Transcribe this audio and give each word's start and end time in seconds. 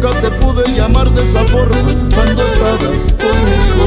nunca 0.00 0.20
te 0.20 0.30
pude 0.30 0.62
llamar 0.74 1.10
de 1.12 1.22
esa 1.22 1.44
forma. 1.44 1.76
Cuando 2.14 2.42
estabas 2.42 3.14
conmigo 3.18 3.86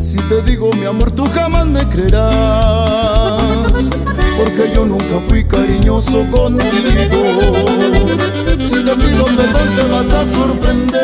Si 0.00 0.18
te 0.18 0.42
digo 0.42 0.70
mi 0.74 0.84
amor 0.84 1.10
tú 1.12 1.26
jamás 1.34 1.66
me 1.66 1.88
creerás. 1.88 3.72
Porque 4.36 4.72
yo 4.74 4.84
nunca 4.84 5.20
fui 5.28 5.44
cariñoso 5.44 6.26
contigo. 6.30 6.66
Si 8.58 8.84
te 8.84 8.94
pido 8.96 9.24
perdón 9.24 9.68
te 9.76 9.88
vas 9.90 10.12
a 10.12 10.26
sorprender. 10.26 10.94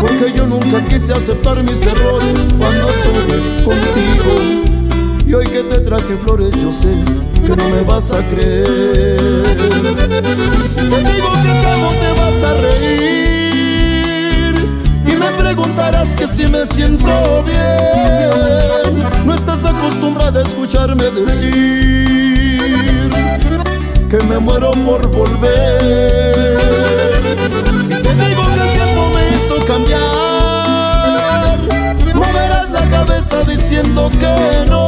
Porque 0.00 0.32
yo 0.34 0.46
nunca 0.46 0.86
quise 0.86 1.12
aceptar 1.12 1.62
mis 1.62 1.82
errores 1.82 2.54
cuando 2.58 2.88
estuve 2.90 3.38
contigo. 3.64 4.34
Y 5.26 5.34
hoy 5.34 5.46
que 5.46 5.62
te 5.64 5.80
traje 5.80 6.16
flores 6.24 6.54
yo 6.62 6.70
sé 6.72 6.88
que 7.46 7.56
no 7.56 7.68
me 7.68 7.82
vas 7.82 8.12
a 8.12 8.22
creer. 8.28 9.20
Si 10.68 10.76
te 10.76 10.84
digo 10.84 11.32
que 11.42 11.52
te 11.60 11.66
amo 11.72 11.99
a 12.42 12.54
reír 12.54 12.94
Y 15.06 15.12
me 15.16 15.30
preguntarás 15.32 16.16
que 16.16 16.26
si 16.26 16.46
me 16.46 16.66
siento 16.66 17.44
bien. 17.44 18.98
No 19.26 19.34
estás 19.34 19.62
acostumbrada 19.64 20.40
a 20.40 20.42
escucharme 20.42 21.04
decir 21.10 23.10
Que 24.08 24.18
me 24.28 24.38
muero 24.38 24.70
por 24.72 25.06
volver. 25.10 26.58
Si 27.80 27.94
te 27.94 28.14
digo 28.14 28.42
que 28.54 28.60
el 28.60 28.72
tiempo 28.72 29.10
me 29.14 29.28
hizo 29.28 29.56
cambiar 29.66 30.00
Moverás 32.14 32.70
la 32.70 32.88
cabeza 32.88 33.42
diciendo 33.44 34.10
que 34.18 34.66
no. 34.68 34.80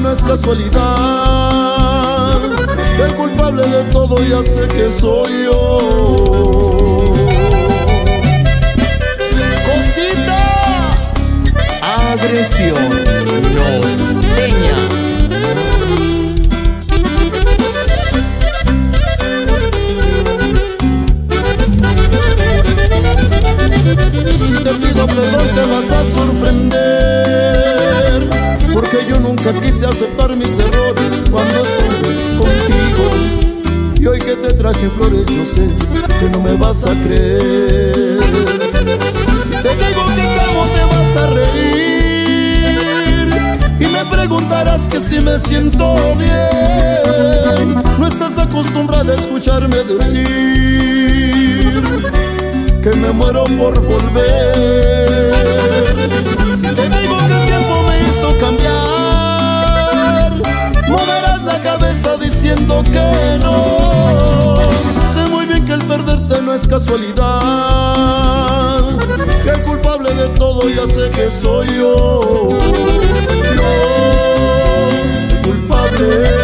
No 0.00 0.10
es 0.10 0.24
casualidad. 0.24 2.19
Culpable 3.40 3.66
de 3.68 3.84
todo 3.84 4.22
ya 4.22 4.42
sé 4.42 4.66
que 4.68 4.90
soy 4.90 5.44
yo. 5.44 5.78
Cosita, 9.64 10.42
agresión 12.12 12.90
norteña. 13.56 14.76
Si 24.38 24.56
te 24.62 24.72
pido 24.74 25.06
perdón 25.06 25.48
te 25.54 25.62
vas 25.62 25.90
a 25.92 26.04
sorprender 26.04 26.80
Porque 28.74 28.98
yo 29.08 29.18
nunca 29.18 29.52
quise 29.54 29.86
aceptar 29.86 30.36
mis 30.36 30.58
errores 30.58 30.79
que 34.80 34.88
flores, 34.88 35.26
yo 35.26 35.44
sé 35.44 35.68
que 36.18 36.30
no 36.30 36.40
me 36.40 36.54
vas 36.54 36.86
a 36.86 36.94
creer. 37.02 38.18
Si 39.44 39.50
te 39.50 39.74
digo 39.76 40.06
que 40.16 40.22
te 40.22 40.40
amo, 40.40 40.64
te 40.74 40.82
vas 40.90 41.16
a 41.16 41.26
reír. 41.26 42.48
Y 43.78 43.86
me 43.86 44.02
preguntarás 44.10 44.88
que 44.88 44.98
si 45.00 45.20
me 45.20 45.38
siento 45.38 45.94
bien. 46.16 47.74
No 47.98 48.06
estás 48.06 48.38
acostumbrada 48.38 49.12
a 49.12 49.16
escucharme 49.16 49.76
decir 49.84 50.22
que 52.82 52.90
me 52.96 53.10
muero 53.10 53.44
por 53.58 53.78
volver. 53.86 55.34
Si 56.56 56.68
te 56.68 56.88
digo 56.88 57.18
que 57.18 57.34
el 57.34 57.44
tiempo 57.46 57.82
me 57.86 57.98
hizo 58.00 58.34
cambiar, 58.38 60.32
moverás 60.88 61.42
la 61.44 61.60
cabeza 61.60 62.16
diciendo 62.16 62.82
que 62.84 63.38
no 63.40 63.69
no 66.38 66.54
es 66.54 66.66
casualidad. 66.66 67.16
Que 69.42 69.50
el 69.50 69.62
culpable 69.64 70.14
de 70.14 70.28
todo 70.30 70.68
ya 70.68 70.86
sé 70.86 71.10
que 71.10 71.30
soy 71.30 71.66
yo. 71.76 72.48
Yo, 73.56 73.72
culpable. 75.44 76.39